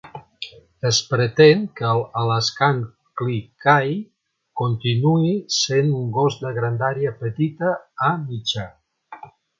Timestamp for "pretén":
1.09-1.59